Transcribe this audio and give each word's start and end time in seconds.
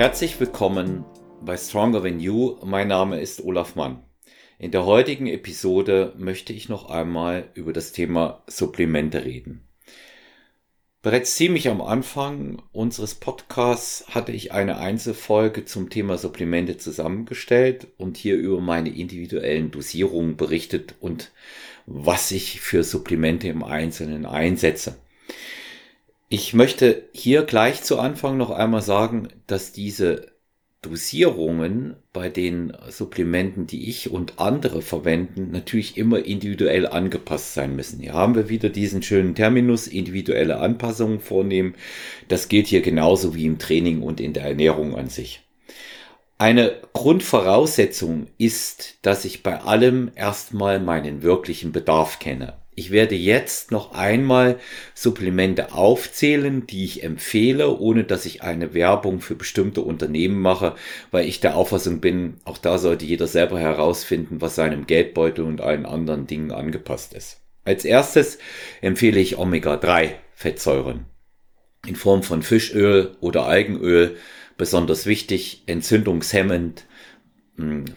Herzlich 0.00 0.40
willkommen 0.40 1.04
bei 1.42 1.58
Stronger 1.58 2.02
Than 2.02 2.20
You. 2.20 2.56
Mein 2.64 2.88
Name 2.88 3.20
ist 3.20 3.44
Olaf 3.44 3.76
Mann. 3.76 4.02
In 4.58 4.70
der 4.70 4.86
heutigen 4.86 5.26
Episode 5.26 6.14
möchte 6.16 6.54
ich 6.54 6.70
noch 6.70 6.88
einmal 6.88 7.50
über 7.52 7.74
das 7.74 7.92
Thema 7.92 8.42
Supplemente 8.46 9.26
reden. 9.26 9.68
Bereits 11.02 11.36
ziemlich 11.36 11.68
am 11.68 11.82
Anfang 11.82 12.62
unseres 12.72 13.14
Podcasts 13.14 14.06
hatte 14.08 14.32
ich 14.32 14.52
eine 14.52 14.78
Einzelfolge 14.78 15.66
zum 15.66 15.90
Thema 15.90 16.16
Supplemente 16.16 16.78
zusammengestellt 16.78 17.88
und 17.98 18.16
hier 18.16 18.36
über 18.36 18.62
meine 18.62 18.88
individuellen 18.88 19.70
Dosierungen 19.70 20.38
berichtet 20.38 20.94
und 21.00 21.30
was 21.84 22.30
ich 22.30 22.62
für 22.62 22.84
Supplemente 22.84 23.48
im 23.48 23.62
Einzelnen 23.62 24.24
einsetze. 24.24 24.96
Ich 26.32 26.54
möchte 26.54 27.08
hier 27.12 27.42
gleich 27.42 27.82
zu 27.82 27.98
Anfang 27.98 28.36
noch 28.36 28.50
einmal 28.50 28.82
sagen, 28.82 29.30
dass 29.48 29.72
diese 29.72 30.28
Dosierungen 30.80 31.96
bei 32.12 32.28
den 32.28 32.72
Supplementen, 32.88 33.66
die 33.66 33.90
ich 33.90 34.12
und 34.12 34.38
andere 34.38 34.80
verwenden, 34.80 35.50
natürlich 35.50 35.96
immer 35.96 36.24
individuell 36.24 36.86
angepasst 36.86 37.54
sein 37.54 37.74
müssen. 37.74 37.98
Hier 37.98 38.14
haben 38.14 38.36
wir 38.36 38.48
wieder 38.48 38.68
diesen 38.68 39.02
schönen 39.02 39.34
Terminus, 39.34 39.88
individuelle 39.88 40.60
Anpassungen 40.60 41.18
vornehmen. 41.18 41.74
Das 42.28 42.48
gilt 42.48 42.68
hier 42.68 42.80
genauso 42.80 43.34
wie 43.34 43.46
im 43.46 43.58
Training 43.58 44.00
und 44.00 44.20
in 44.20 44.32
der 44.32 44.44
Ernährung 44.44 44.94
an 44.94 45.08
sich. 45.08 45.42
Eine 46.38 46.76
Grundvoraussetzung 46.92 48.28
ist, 48.38 48.98
dass 49.02 49.24
ich 49.24 49.42
bei 49.42 49.62
allem 49.62 50.12
erstmal 50.14 50.78
meinen 50.78 51.22
wirklichen 51.22 51.72
Bedarf 51.72 52.20
kenne. 52.20 52.54
Ich 52.80 52.90
werde 52.90 53.14
jetzt 53.14 53.72
noch 53.72 53.92
einmal 53.92 54.58
Supplemente 54.94 55.74
aufzählen, 55.74 56.66
die 56.66 56.86
ich 56.86 57.02
empfehle, 57.02 57.78
ohne 57.78 58.04
dass 58.04 58.24
ich 58.24 58.42
eine 58.42 58.72
Werbung 58.72 59.20
für 59.20 59.34
bestimmte 59.34 59.82
Unternehmen 59.82 60.40
mache, 60.40 60.76
weil 61.10 61.28
ich 61.28 61.40
der 61.40 61.56
Auffassung 61.56 62.00
bin, 62.00 62.40
auch 62.44 62.56
da 62.56 62.78
sollte 62.78 63.04
jeder 63.04 63.26
selber 63.26 63.60
herausfinden, 63.60 64.40
was 64.40 64.54
seinem 64.54 64.86
Geldbeutel 64.86 65.44
und 65.44 65.60
allen 65.60 65.84
anderen 65.84 66.26
Dingen 66.26 66.52
angepasst 66.52 67.12
ist. 67.12 67.42
Als 67.66 67.84
erstes 67.84 68.38
empfehle 68.80 69.20
ich 69.20 69.36
Omega-3 69.36 70.12
Fettsäuren 70.34 71.04
in 71.86 71.96
Form 71.96 72.22
von 72.22 72.42
Fischöl 72.42 73.14
oder 73.20 73.44
Algenöl, 73.44 74.16
besonders 74.56 75.04
wichtig, 75.04 75.64
entzündungshemmend, 75.66 76.86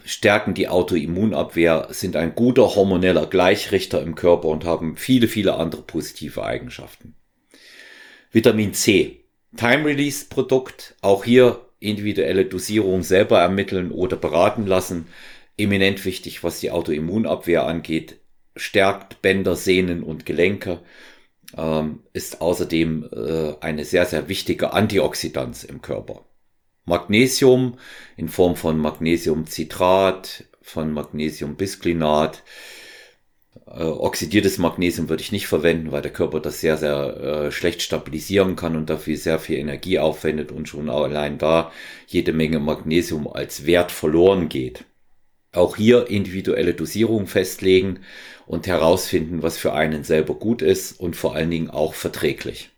stärken 0.06 0.53
die 0.53 0.67
Autoimmunabwehr, 0.67 1.88
sind 1.92 2.16
ein 2.16 2.36
guter 2.36 2.75
hormoneller 2.75 3.25
Gleichrichter 3.25 4.02
im 4.02 4.16
Körper 4.16 4.47
und 4.47 4.66
haben 4.66 4.97
viele, 4.97 5.28
viele 5.28 5.56
andere 5.56 5.81
positive 5.81 6.44
Eigenschaften. 6.44 7.16
Vitamin 8.31 8.73
C, 8.73 9.23
Time-Release-Produkt, 9.56 10.95
auch 11.02 11.23
hier 11.23 11.61
individuelle 11.80 12.45
Dosierung 12.45 13.03
selber 13.03 13.39
ermitteln 13.39 13.91
oder 13.91 14.17
beraten 14.17 14.66
lassen. 14.66 15.08
Eminent 15.58 16.03
wichtig, 16.06 16.44
was 16.44 16.59
die 16.59 16.72
Autoimmunabwehr 16.72 17.66
angeht, 17.66 18.19
stärkt 18.56 19.22
Bänder, 19.22 19.56
Sehnen 19.56 20.02
und 20.02 20.25
Gelenke, 20.25 20.80
ähm, 21.56 22.00
ist 22.14 22.41
außerdem 22.41 23.09
äh, 23.11 23.53
eine 23.61 23.86
sehr, 23.86 24.06
sehr 24.06 24.28
wichtige 24.30 24.73
Antioxidanz 24.73 25.64
im 25.64 25.81
Körper. 25.81 26.25
Magnesium 26.86 27.78
in 28.17 28.30
Form 28.30 28.56
von 28.56 28.78
Magnesiumcitrat, 28.78 30.45
von 30.62 30.92
Magnesiumbisglinat. 30.92 32.44
Äh, 33.67 33.84
oxidiertes 33.84 34.58
Magnesium 34.58 35.09
würde 35.09 35.22
ich 35.23 35.31
nicht 35.31 35.48
verwenden, 35.48 35.92
weil 35.92 36.02
der 36.02 36.12
Körper 36.12 36.40
das 36.40 36.59
sehr, 36.59 36.78
sehr 36.78 37.17
äh, 37.17 37.52
schlecht 37.52 37.81
stabilisieren 37.81 38.56
kann 38.56 38.75
und 38.75 38.90
dafür 38.90 39.16
sehr 39.17 39.40
viel 39.40 39.58
Energie 39.58 40.00
aufwendet 40.00 40.52
und 40.52 40.68
schon 40.68 40.90
allein 40.90 41.38
da 41.38 41.72
jede 42.08 42.34
Menge 42.34 42.59
Magnesium 42.59 43.28
als 43.28 43.66
Wert 43.66 43.91
verloren 43.91 44.50
geht. 44.50 44.85
Auch 45.53 45.75
hier 45.78 46.09
individuelle 46.09 46.74
Dosierung 46.74 47.28
festlegen 47.28 48.00
und 48.47 48.68
herausfinden, 48.68 49.44
was 49.44 49.58
für 49.58 49.74
einen 49.74 50.03
selber 50.03 50.34
gut 50.34 50.62
ist 50.62 51.00
und 51.00 51.16
vor 51.16 51.35
allen 51.35 51.52
Dingen 51.52 51.69
auch 51.69 51.94
verträglich. 51.94 52.72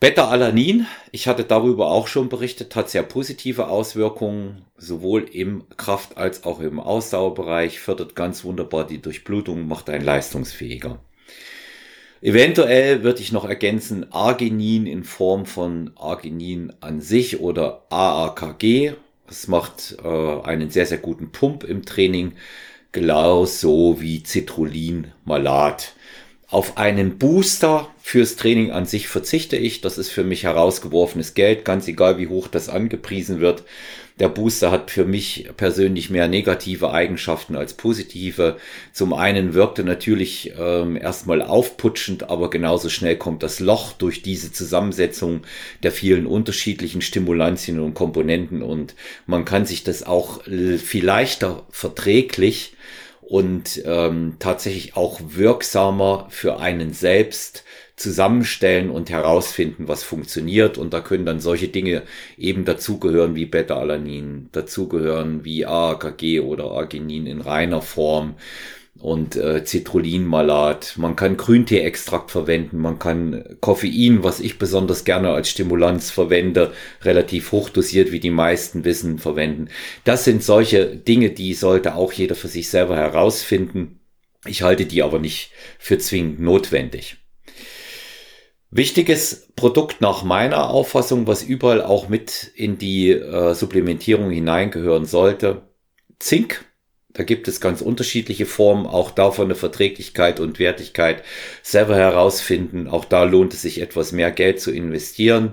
Beta-Alanin, 0.00 0.86
ich 1.12 1.28
hatte 1.28 1.44
darüber 1.44 1.90
auch 1.90 2.06
schon 2.06 2.30
berichtet, 2.30 2.74
hat 2.74 2.88
sehr 2.88 3.02
positive 3.02 3.68
Auswirkungen, 3.68 4.62
sowohl 4.78 5.24
im 5.30 5.64
Kraft- 5.76 6.16
als 6.16 6.44
auch 6.44 6.60
im 6.60 6.80
Ausdauerbereich, 6.80 7.80
fördert 7.80 8.16
ganz 8.16 8.42
wunderbar 8.42 8.86
die 8.86 9.02
Durchblutung, 9.02 9.68
macht 9.68 9.90
einen 9.90 10.02
leistungsfähiger. 10.02 11.00
Eventuell 12.22 13.02
würde 13.02 13.20
ich 13.20 13.30
noch 13.30 13.44
ergänzen 13.44 14.10
Arginin 14.10 14.86
in 14.86 15.04
Form 15.04 15.44
von 15.44 15.90
Arginin 15.96 16.72
an 16.80 17.02
sich 17.02 17.40
oder 17.40 17.84
AAKG. 17.90 18.94
Das 19.26 19.48
macht 19.48 19.98
äh, 20.02 20.40
einen 20.42 20.70
sehr, 20.70 20.86
sehr 20.86 20.98
guten 20.98 21.30
Pump 21.30 21.62
im 21.62 21.84
Training, 21.84 22.32
genauso 22.92 24.00
wie 24.00 24.22
Citrullin 24.24 25.12
Malat. 25.26 25.92
Auf 26.50 26.78
einen 26.78 27.16
Booster 27.16 27.88
fürs 28.02 28.34
Training 28.34 28.72
an 28.72 28.84
sich 28.84 29.06
verzichte 29.06 29.56
ich. 29.56 29.82
Das 29.82 29.98
ist 29.98 30.10
für 30.10 30.24
mich 30.24 30.42
herausgeworfenes 30.42 31.34
Geld, 31.34 31.64
ganz 31.64 31.86
egal 31.86 32.18
wie 32.18 32.26
hoch 32.26 32.48
das 32.48 32.68
angepriesen 32.68 33.38
wird. 33.38 33.62
Der 34.18 34.28
Booster 34.28 34.72
hat 34.72 34.90
für 34.90 35.04
mich 35.04 35.48
persönlich 35.56 36.10
mehr 36.10 36.26
negative 36.26 36.90
Eigenschaften 36.90 37.54
als 37.54 37.74
positive. 37.74 38.56
Zum 38.92 39.12
einen 39.12 39.54
wirkt 39.54 39.78
er 39.78 39.84
natürlich 39.84 40.52
ähm, 40.58 40.96
erstmal 40.96 41.40
aufputschend, 41.40 42.28
aber 42.28 42.50
genauso 42.50 42.88
schnell 42.88 43.16
kommt 43.16 43.44
das 43.44 43.60
Loch 43.60 43.92
durch 43.92 44.20
diese 44.22 44.52
Zusammensetzung 44.52 45.42
der 45.84 45.92
vielen 45.92 46.26
unterschiedlichen 46.26 47.00
Stimulantien 47.00 47.78
und 47.78 47.94
Komponenten 47.94 48.62
und 48.62 48.96
man 49.26 49.44
kann 49.44 49.64
sich 49.66 49.84
das 49.84 50.02
auch 50.02 50.42
viel 50.44 51.04
leichter 51.04 51.64
verträglich 51.70 52.74
und 53.30 53.80
ähm, 53.84 54.34
tatsächlich 54.40 54.96
auch 54.96 55.20
wirksamer 55.24 56.26
für 56.30 56.58
einen 56.58 56.92
selbst 56.92 57.62
zusammenstellen 57.94 58.90
und 58.90 59.08
herausfinden, 59.08 59.86
was 59.86 60.02
funktioniert. 60.02 60.78
Und 60.78 60.92
da 60.92 61.00
können 61.00 61.26
dann 61.26 61.38
solche 61.38 61.68
Dinge 61.68 62.02
eben 62.36 62.64
dazugehören 62.64 63.36
wie 63.36 63.46
Beta-Alanin, 63.46 64.48
dazugehören 64.50 65.44
wie 65.44 65.64
AKG 65.64 66.40
oder 66.40 66.72
Arginin 66.72 67.26
in 67.26 67.40
reiner 67.40 67.82
Form 67.82 68.34
und 68.98 69.36
äh, 69.36 69.64
Citrulinmalat. 69.64 70.94
Man 70.96 71.16
kann 71.16 71.36
Grüntee-Extrakt 71.36 72.30
verwenden, 72.30 72.78
man 72.78 72.98
kann 72.98 73.56
Koffein, 73.60 74.22
was 74.22 74.40
ich 74.40 74.58
besonders 74.58 75.04
gerne 75.04 75.30
als 75.30 75.50
Stimulanz 75.50 76.10
verwende, 76.10 76.72
relativ 77.02 77.52
hochdosiert, 77.52 78.12
wie 78.12 78.20
die 78.20 78.30
meisten 78.30 78.84
wissen, 78.84 79.18
verwenden. 79.18 79.68
Das 80.04 80.24
sind 80.24 80.42
solche 80.42 80.96
Dinge, 80.96 81.30
die 81.30 81.54
sollte 81.54 81.94
auch 81.94 82.12
jeder 82.12 82.34
für 82.34 82.48
sich 82.48 82.68
selber 82.68 82.96
herausfinden. 82.96 84.00
Ich 84.46 84.62
halte 84.62 84.86
die 84.86 85.02
aber 85.02 85.18
nicht 85.18 85.52
für 85.78 85.98
zwingend 85.98 86.40
notwendig. 86.40 87.16
Wichtiges 88.72 89.48
Produkt 89.56 90.00
nach 90.00 90.22
meiner 90.22 90.70
Auffassung, 90.70 91.26
was 91.26 91.42
überall 91.42 91.82
auch 91.82 92.08
mit 92.08 92.52
in 92.54 92.78
die 92.78 93.10
äh, 93.10 93.52
Supplementierung 93.52 94.30
hineingehören 94.30 95.06
sollte, 95.06 95.62
Zink 96.20 96.64
da 97.12 97.24
gibt 97.24 97.48
es 97.48 97.60
ganz 97.60 97.80
unterschiedliche 97.80 98.46
Formen, 98.46 98.86
auch 98.86 99.10
davon 99.10 99.46
eine 99.46 99.54
Verträglichkeit 99.56 100.38
und 100.38 100.58
Wertigkeit 100.58 101.24
selber 101.62 101.96
herausfinden. 101.96 102.88
Auch 102.88 103.04
da 103.04 103.24
lohnt 103.24 103.52
es 103.52 103.62
sich 103.62 103.80
etwas 103.80 104.12
mehr 104.12 104.30
Geld 104.30 104.60
zu 104.60 104.70
investieren, 104.70 105.52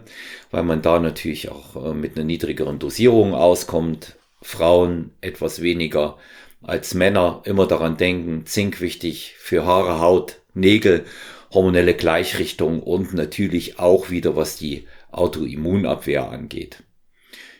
weil 0.51 0.63
man 0.63 0.81
da 0.81 0.99
natürlich 0.99 1.49
auch 1.49 1.75
äh, 1.75 1.93
mit 1.93 2.15
einer 2.15 2.25
niedrigeren 2.25 2.79
Dosierung 2.79 3.33
auskommt. 3.33 4.15
Frauen 4.41 5.11
etwas 5.21 5.61
weniger 5.61 6.17
als 6.61 6.93
Männer 6.93 7.41
immer 7.45 7.65
daran 7.65 7.97
denken, 7.97 8.45
Zink 8.45 8.79
wichtig 8.81 9.35
für 9.39 9.65
Haare, 9.65 9.99
Haut, 9.99 10.39
Nägel, 10.53 11.05
hormonelle 11.51 11.95
Gleichrichtung 11.95 12.83
und 12.83 13.13
natürlich 13.13 13.79
auch 13.79 14.09
wieder 14.09 14.35
was 14.35 14.57
die 14.57 14.85
Autoimmunabwehr 15.11 16.29
angeht. 16.29 16.83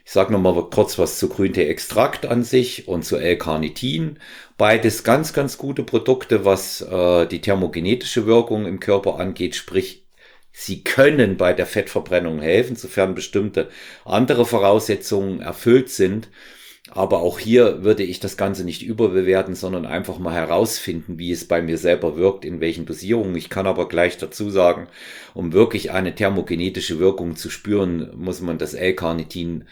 Ich 0.07 0.13
sage 0.13 0.31
nochmal 0.31 0.69
kurz 0.69 0.97
was 0.97 1.19
zu 1.19 1.27
Grüntee-Extrakt 1.27 2.25
an 2.25 2.41
sich 2.45 2.87
und 2.87 3.03
zu 3.03 3.17
L-Carnitin. 3.17 4.19
Beides 4.57 5.03
ganz, 5.03 5.33
ganz 5.33 5.57
gute 5.57 5.83
Produkte, 5.83 6.45
was 6.45 6.79
äh, 6.79 7.25
die 7.25 7.41
thermogenetische 7.41 8.25
Wirkung 8.25 8.65
im 8.65 8.79
Körper 8.79 9.19
angeht, 9.19 9.55
sprich 9.55 10.05
Sie 10.53 10.81
können 10.81 11.35
bei 11.35 11.51
der 11.51 11.65
Fettverbrennung 11.65 12.39
helfen, 12.39 12.77
sofern 12.77 13.15
bestimmte 13.15 13.69
andere 14.05 14.45
Voraussetzungen 14.45 15.41
erfüllt 15.41 15.89
sind. 15.89 16.29
Aber 16.89 17.19
auch 17.19 17.37
hier 17.37 17.83
würde 17.83 18.03
ich 18.03 18.21
das 18.21 18.37
Ganze 18.37 18.63
nicht 18.63 18.81
überbewerten, 18.81 19.55
sondern 19.55 19.85
einfach 19.85 20.19
mal 20.19 20.33
herausfinden, 20.33 21.19
wie 21.19 21.33
es 21.33 21.45
bei 21.45 21.61
mir 21.61 21.77
selber 21.77 22.15
wirkt, 22.15 22.45
in 22.45 22.61
welchen 22.61 22.85
Dosierungen. 22.85 23.35
Ich 23.35 23.49
kann 23.49 23.67
aber 23.67 23.89
gleich 23.89 24.17
dazu 24.17 24.49
sagen, 24.49 24.87
um 25.33 25.51
wirklich 25.51 25.91
eine 25.91 26.15
thermogenetische 26.15 26.97
Wirkung 26.97 27.35
zu 27.35 27.49
spüren, 27.49 28.09
muss 28.15 28.39
man 28.39 28.57
das 28.57 28.73
L-Carnitin 28.73 29.65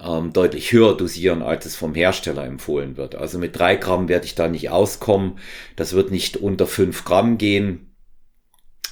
ähm, 0.00 0.32
deutlich 0.32 0.72
höher 0.72 0.96
dosieren, 0.96 1.42
als 1.42 1.66
es 1.66 1.76
vom 1.76 1.94
Hersteller 1.94 2.44
empfohlen 2.44 2.96
wird. 2.96 3.14
Also 3.14 3.38
mit 3.38 3.58
drei 3.58 3.76
Gramm 3.76 4.08
werde 4.08 4.26
ich 4.26 4.34
da 4.34 4.48
nicht 4.48 4.70
auskommen. 4.70 5.38
Das 5.76 5.92
wird 5.94 6.10
nicht 6.10 6.36
unter 6.36 6.66
fünf 6.66 7.04
Gramm 7.04 7.38
gehen. 7.38 7.85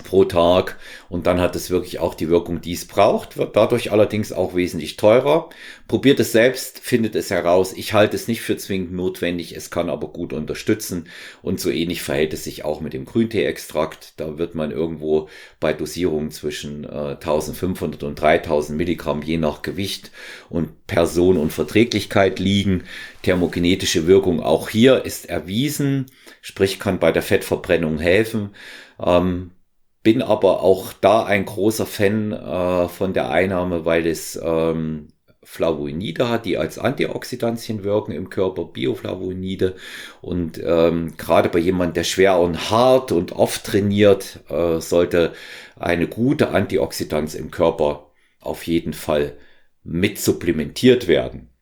Pro 0.03 0.25
Tag 0.25 0.77
und 1.09 1.29
dann 1.29 1.41
hat 1.41 1.55
es 1.55 1.71
wirklich 1.71 2.01
auch 2.01 2.17
die 2.17 2.29
Wirkung, 2.29 2.61
die 2.61 2.73
es 2.73 2.85
braucht, 2.85 3.37
wird 3.37 3.55
dadurch 3.55 3.93
allerdings 3.93 4.33
auch 4.33 4.57
wesentlich 4.57 4.97
teurer. 4.97 5.51
Probiert 5.87 6.19
es 6.19 6.33
selbst, 6.33 6.81
findet 6.81 7.15
es 7.15 7.31
heraus. 7.31 7.73
Ich 7.73 7.93
halte 7.93 8.17
es 8.17 8.27
nicht 8.27 8.41
für 8.41 8.57
zwingend 8.57 8.93
notwendig, 8.93 9.55
es 9.55 9.71
kann 9.71 9.89
aber 9.89 10.09
gut 10.09 10.33
unterstützen 10.33 11.07
und 11.43 11.61
so 11.61 11.71
ähnlich 11.71 12.03
verhält 12.03 12.33
es 12.33 12.43
sich 12.43 12.65
auch 12.65 12.81
mit 12.81 12.93
dem 12.93 13.05
Grüntee-Extrakt. 13.05 14.15
Da 14.17 14.37
wird 14.37 14.57
man 14.57 14.73
irgendwo 14.73 15.29
bei 15.61 15.73
Dosierungen 15.73 16.33
zwischen 16.33 16.83
äh, 16.83 17.13
1500 17.15 18.03
und 18.03 18.21
3000 18.21 18.77
Milligramm 18.77 19.23
je 19.23 19.37
nach 19.37 19.63
Gewicht 19.63 20.11
und 20.49 20.89
Person 20.89 21.37
und 21.37 21.53
Verträglichkeit 21.53 22.41
liegen. 22.41 22.83
Thermogenetische 23.23 24.09
Wirkung 24.09 24.43
auch 24.43 24.69
hier 24.69 25.05
ist 25.05 25.29
erwiesen, 25.29 26.07
sprich 26.43 26.81
kann 26.81 26.99
bei 26.99 27.13
der 27.13 27.23
Fettverbrennung 27.23 28.01
helfen. 28.01 28.51
Ähm, 28.99 29.53
bin 30.05 30.23
aber 30.23 30.63
auch 30.63 30.93
da 30.93 31.25
ein 31.25 31.47
großer 31.47 31.87
Fan 31.87 32.33
äh, 32.33 32.89
von 32.89 33.15
der 33.15 33.31
Einnahme, 33.31 33.85
weil 33.85 34.07
es 34.07 34.39
ähm, 34.41 35.09
Flavonoide 35.43 36.29
hat, 36.29 36.45
die 36.45 36.59
als 36.59 36.79
Antioxidantien 36.79 37.85
wirken 37.85 38.13
im 38.13 38.29
Körper, 38.31 38.67
Bioflavonoide. 38.67 39.77
Und 40.21 40.61
ähm, 40.63 41.17
gerade 41.17 41.49
bei 41.49 41.59
jemand, 41.59 41.97
der 41.97 42.05
schwer 42.05 42.39
und 42.39 42.71
hart 42.71 43.13
und 43.13 43.33
oft 43.33 43.65
trainiert, 43.65 44.41
äh, 44.51 44.81
sollte 44.81 45.33
eine 45.77 46.07
gute 46.07 46.51
Antioxidanz 46.51 47.35
im 47.35 47.51
Körper 47.51 48.11
auf 48.41 48.67
jeden 48.67 48.93
Fall 48.93 49.39
mit 49.85 50.19
supplementiert 50.19 51.09
werden. 51.09 51.54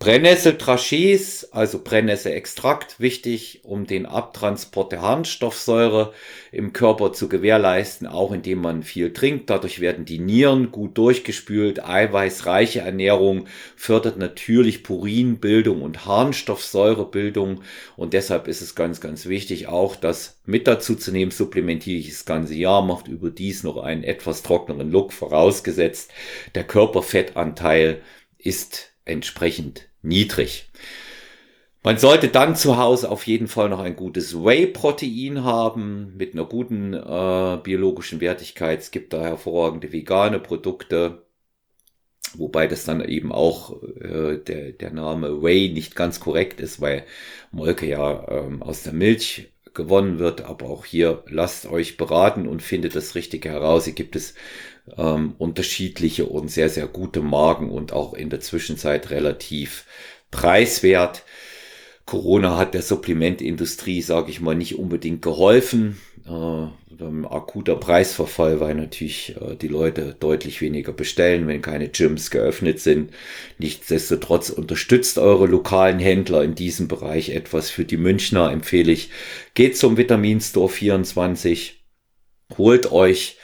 Brennnesseltrachés, 0.00 1.46
also 1.50 1.84
Brennnesselextrakt, 1.84 3.00
wichtig, 3.00 3.60
um 3.64 3.86
den 3.86 4.06
Abtransport 4.06 4.92
der 4.92 5.02
Harnstoffsäure 5.02 6.14
im 6.52 6.72
Körper 6.72 7.12
zu 7.12 7.28
gewährleisten, 7.28 8.06
auch 8.06 8.32
indem 8.32 8.62
man 8.62 8.82
viel 8.82 9.12
trinkt. 9.12 9.50
Dadurch 9.50 9.78
werden 9.78 10.06
die 10.06 10.18
Nieren 10.18 10.72
gut 10.72 10.96
durchgespült. 10.96 11.84
Eiweißreiche 11.84 12.80
Ernährung 12.80 13.46
fördert 13.76 14.16
natürlich 14.16 14.84
Purinbildung 14.84 15.82
und 15.82 16.06
Harnstoffsäurebildung. 16.06 17.60
Und 17.94 18.14
deshalb 18.14 18.48
ist 18.48 18.62
es 18.62 18.74
ganz, 18.74 19.02
ganz 19.02 19.26
wichtig, 19.26 19.68
auch 19.68 19.96
das 19.96 20.40
mit 20.46 20.66
dazu 20.66 20.94
zu 20.94 21.12
nehmen. 21.12 21.30
Supplementiere 21.30 21.98
ich 21.98 22.08
das 22.08 22.24
ganze 22.24 22.54
Jahr, 22.54 22.80
macht 22.80 23.06
überdies 23.06 23.64
noch 23.64 23.76
einen 23.76 24.04
etwas 24.04 24.42
trockneren 24.42 24.90
Look, 24.90 25.12
vorausgesetzt 25.12 26.10
der 26.54 26.64
Körperfettanteil 26.64 28.00
ist 28.38 28.94
entsprechend 29.04 29.89
niedrig. 30.02 30.70
Man 31.82 31.96
sollte 31.96 32.28
dann 32.28 32.56
zu 32.56 32.76
Hause 32.76 33.10
auf 33.10 33.26
jeden 33.26 33.48
Fall 33.48 33.70
noch 33.70 33.80
ein 33.80 33.96
gutes 33.96 34.34
Whey-Protein 34.44 35.44
haben 35.44 36.14
mit 36.16 36.34
einer 36.34 36.44
guten 36.44 36.92
äh, 36.92 37.58
biologischen 37.62 38.20
Wertigkeit. 38.20 38.80
Es 38.80 38.90
gibt 38.90 39.14
da 39.14 39.22
hervorragende 39.22 39.90
vegane 39.90 40.40
Produkte, 40.40 41.22
wobei 42.34 42.66
das 42.66 42.84
dann 42.84 43.02
eben 43.02 43.32
auch 43.32 43.82
äh, 43.82 44.36
der, 44.36 44.72
der 44.72 44.90
Name 44.90 45.42
Whey 45.42 45.70
nicht 45.72 45.96
ganz 45.96 46.20
korrekt 46.20 46.60
ist, 46.60 46.82
weil 46.82 47.06
Molke 47.50 47.86
ja 47.86 48.28
ähm, 48.28 48.62
aus 48.62 48.82
der 48.82 48.92
Milch 48.92 49.48
gewonnen 49.74 50.18
wird. 50.18 50.42
Aber 50.42 50.66
auch 50.66 50.84
hier 50.84 51.22
lasst 51.28 51.66
euch 51.66 51.96
beraten 51.96 52.46
und 52.46 52.62
findet 52.62 52.96
das 52.96 53.14
Richtige 53.14 53.50
heraus. 53.50 53.84
Hier 53.84 53.94
gibt 53.94 54.16
es 54.16 54.34
ähm, 54.96 55.34
unterschiedliche 55.38 56.26
und 56.26 56.50
sehr, 56.50 56.68
sehr 56.68 56.86
gute 56.86 57.20
Marken 57.20 57.70
und 57.70 57.92
auch 57.92 58.14
in 58.14 58.30
der 58.30 58.40
Zwischenzeit 58.40 59.10
relativ 59.10 59.84
preiswert. 60.30 61.24
Corona 62.10 62.56
hat 62.56 62.74
der 62.74 62.82
Supplementindustrie, 62.82 64.02
sage 64.02 64.32
ich 64.32 64.40
mal, 64.40 64.56
nicht 64.56 64.76
unbedingt 64.76 65.22
geholfen. 65.22 66.00
Äh, 66.26 66.66
akuter 67.30 67.76
Preisverfall, 67.76 68.58
weil 68.58 68.74
natürlich 68.74 69.36
äh, 69.40 69.54
die 69.54 69.68
Leute 69.68 70.16
deutlich 70.18 70.60
weniger 70.60 70.92
bestellen, 70.92 71.46
wenn 71.46 71.62
keine 71.62 71.88
Gyms 71.88 72.32
geöffnet 72.32 72.80
sind. 72.80 73.12
Nichtsdestotrotz 73.58 74.50
unterstützt 74.50 75.18
eure 75.18 75.46
lokalen 75.46 76.00
Händler 76.00 76.42
in 76.42 76.56
diesem 76.56 76.88
Bereich 76.88 77.28
etwas. 77.28 77.70
Für 77.70 77.84
die 77.84 77.96
Münchner 77.96 78.50
empfehle 78.50 78.90
ich, 78.90 79.10
geht 79.54 79.76
zum 79.76 79.96
Vitamin 79.96 80.40
Store 80.40 80.68
24, 80.68 81.84
holt 82.58 82.90
euch 82.90 83.36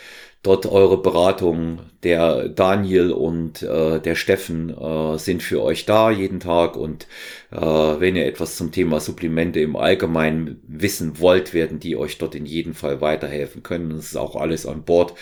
dort 0.47 0.67
eure 0.67 1.03
Beratungen. 1.03 1.81
Der 2.03 2.49
Daniel 2.49 3.11
und 3.11 3.63
äh, 3.63 4.01
der 4.01 4.15
Steffen 4.15 4.71
äh, 4.71 5.19
sind 5.19 5.43
für 5.43 5.61
euch 5.63 5.87
da 5.87 6.11
jeden 6.11 6.39
Tag 6.39 6.77
und 6.77 7.09
äh, 7.51 7.57
wenn 7.57 8.15
ihr 8.15 8.27
etwas 8.27 8.57
zum 8.57 8.71
Thema 8.71 9.01
Supplemente 9.01 9.59
im 9.59 9.75
Allgemeinen 9.75 10.63
wissen 10.69 11.19
wollt, 11.19 11.53
werden 11.53 11.81
die 11.81 11.97
euch 11.97 12.19
dort 12.19 12.37
in 12.37 12.47
jedem 12.47 12.75
Fall 12.75 13.01
weiterhelfen 13.01 13.65
können. 13.65 13.91
Das 13.91 14.07
ist 14.07 14.17
auch 14.17 14.37
alles 14.37 14.67
an 14.67 14.85
Bord, 14.85 15.15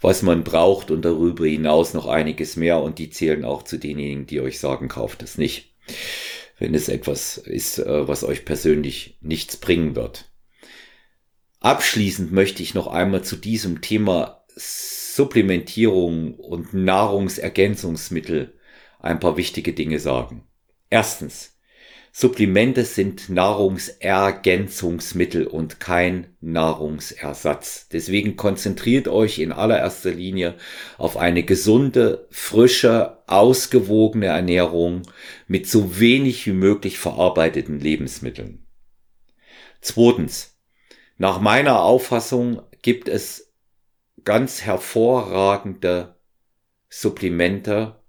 was 0.00 0.22
man 0.22 0.42
braucht 0.42 0.90
und 0.90 1.04
darüber 1.04 1.46
hinaus 1.46 1.94
noch 1.94 2.08
einiges 2.08 2.56
mehr 2.56 2.80
und 2.80 2.98
die 2.98 3.10
zählen 3.10 3.44
auch 3.44 3.62
zu 3.62 3.78
denjenigen, 3.78 4.26
die 4.26 4.40
euch 4.40 4.58
sagen, 4.58 4.88
kauft 4.88 5.22
es 5.22 5.38
nicht. 5.38 5.72
Wenn 6.58 6.74
es 6.74 6.88
etwas 6.88 7.36
ist, 7.36 7.78
äh, 7.78 8.08
was 8.08 8.24
euch 8.24 8.44
persönlich 8.44 9.18
nichts 9.20 9.56
bringen 9.56 9.94
wird. 9.94 10.30
Abschließend 11.60 12.32
möchte 12.32 12.62
ich 12.62 12.74
noch 12.74 12.88
einmal 12.88 13.22
zu 13.22 13.36
diesem 13.36 13.80
Thema 13.80 14.43
Supplementierung 14.56 16.34
und 16.34 16.74
Nahrungsergänzungsmittel 16.74 18.58
ein 19.00 19.20
paar 19.20 19.36
wichtige 19.36 19.72
Dinge 19.72 20.00
sagen. 20.00 20.46
Erstens, 20.90 21.54
Supplemente 22.16 22.84
sind 22.84 23.28
Nahrungsergänzungsmittel 23.28 25.48
und 25.48 25.80
kein 25.80 26.36
Nahrungsersatz. 26.40 27.88
Deswegen 27.88 28.36
konzentriert 28.36 29.08
euch 29.08 29.40
in 29.40 29.50
allererster 29.50 30.12
Linie 30.12 30.54
auf 30.96 31.16
eine 31.16 31.42
gesunde, 31.42 32.28
frische, 32.30 33.18
ausgewogene 33.26 34.26
Ernährung 34.26 35.02
mit 35.48 35.68
so 35.68 35.98
wenig 35.98 36.46
wie 36.46 36.52
möglich 36.52 37.00
verarbeiteten 37.00 37.80
Lebensmitteln. 37.80 38.64
Zweitens, 39.80 40.56
nach 41.18 41.40
meiner 41.40 41.82
Auffassung 41.82 42.62
gibt 42.80 43.08
es 43.08 43.43
ganz 44.24 44.62
hervorragende 44.62 46.16
Supplemente, 46.88 48.00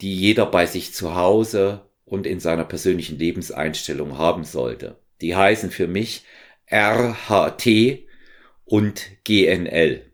die 0.00 0.14
jeder 0.14 0.46
bei 0.46 0.66
sich 0.66 0.94
zu 0.94 1.14
Hause 1.14 1.88
und 2.04 2.26
in 2.26 2.40
seiner 2.40 2.64
persönlichen 2.64 3.18
Lebenseinstellung 3.18 4.18
haben 4.18 4.44
sollte. 4.44 4.98
Die 5.20 5.36
heißen 5.36 5.70
für 5.70 5.86
mich 5.86 6.24
RHT 6.70 8.06
und 8.64 9.24
GNL. 9.24 10.10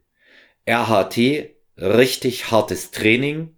RHT 0.69 1.50
richtig 1.76 2.50
hartes 2.50 2.90
Training 2.90 3.57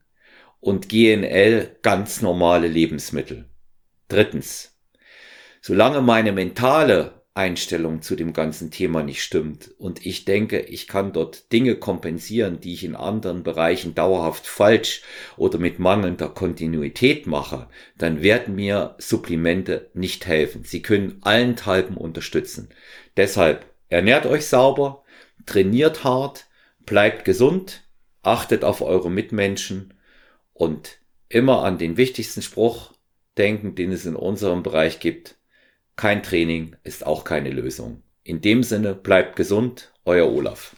und 0.60 0.88
GNL 0.88 1.76
ganz 1.82 2.22
normale 2.22 2.68
Lebensmittel. 2.68 3.48
Drittens. 4.08 4.78
Solange 5.60 6.02
meine 6.02 6.32
mentale 6.32 7.21
Einstellung 7.34 8.02
zu 8.02 8.14
dem 8.14 8.34
ganzen 8.34 8.70
Thema 8.70 9.02
nicht 9.02 9.22
stimmt. 9.22 9.70
Und 9.78 10.04
ich 10.04 10.26
denke, 10.26 10.60
ich 10.60 10.86
kann 10.86 11.14
dort 11.14 11.50
Dinge 11.50 11.76
kompensieren, 11.76 12.60
die 12.60 12.74
ich 12.74 12.84
in 12.84 12.94
anderen 12.94 13.42
Bereichen 13.42 13.94
dauerhaft 13.94 14.46
falsch 14.46 15.02
oder 15.38 15.58
mit 15.58 15.78
mangelnder 15.78 16.28
Kontinuität 16.28 17.26
mache, 17.26 17.68
dann 17.96 18.22
werden 18.22 18.54
mir 18.54 18.96
Supplemente 18.98 19.90
nicht 19.94 20.26
helfen. 20.26 20.64
Sie 20.64 20.82
können 20.82 21.18
allenthalben 21.22 21.96
unterstützen. 21.96 22.68
Deshalb 23.16 23.64
ernährt 23.88 24.26
euch 24.26 24.46
sauber, 24.46 25.02
trainiert 25.46 26.04
hart, 26.04 26.46
bleibt 26.84 27.24
gesund, 27.24 27.82
achtet 28.22 28.62
auf 28.62 28.82
eure 28.82 29.10
Mitmenschen 29.10 29.94
und 30.52 30.98
immer 31.30 31.64
an 31.64 31.78
den 31.78 31.96
wichtigsten 31.96 32.42
Spruch 32.42 32.92
denken, 33.38 33.74
den 33.74 33.90
es 33.90 34.04
in 34.04 34.16
unserem 34.16 34.62
Bereich 34.62 35.00
gibt 35.00 35.36
kein 35.96 36.22
Training 36.22 36.76
ist 36.84 37.06
auch 37.06 37.24
keine 37.24 37.50
Lösung. 37.50 38.02
In 38.24 38.40
dem 38.40 38.62
Sinne 38.62 38.94
bleibt 38.94 39.36
gesund, 39.36 39.92
euer 40.04 40.30
Olaf. 40.32 40.76